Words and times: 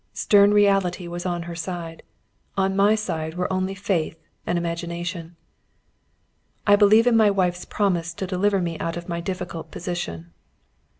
Stern 0.13 0.51
reality 0.51 1.07
was 1.07 1.27
on 1.27 1.43
her 1.43 1.53
side; 1.55 2.01
on 2.57 2.75
my 2.75 2.95
side 2.95 3.35
were 3.35 3.53
only 3.53 3.75
faith 3.75 4.17
and 4.47 4.57
imagination. 4.57 5.35
"I 6.65 6.75
believe 6.75 7.05
in 7.05 7.15
my 7.15 7.29
wife's 7.29 7.65
promise 7.65 8.11
to 8.15 8.25
deliver 8.25 8.59
me 8.59 8.79
out 8.79 8.97
of 8.97 9.07
my 9.07 9.21
difficult 9.21 9.69
position." 9.69 10.33